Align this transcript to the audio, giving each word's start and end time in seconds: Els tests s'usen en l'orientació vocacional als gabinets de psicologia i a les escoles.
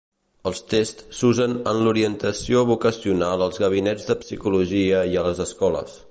Els 0.51 0.61
tests 0.69 1.17
s'usen 1.17 1.51
en 1.73 1.81
l'orientació 1.87 2.63
vocacional 2.71 3.43
als 3.47 3.61
gabinets 3.65 4.09
de 4.11 4.17
psicologia 4.23 5.03
i 5.13 5.21
a 5.23 5.27
les 5.29 5.43
escoles. 5.47 5.99